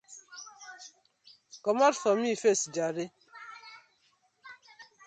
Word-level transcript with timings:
Komot 1.63 1.95
for 2.01 2.15
mi 2.21 2.31
face 2.41 2.65
jare. 2.75 3.05